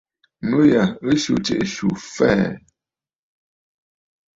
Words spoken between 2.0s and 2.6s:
fɛɛ̀.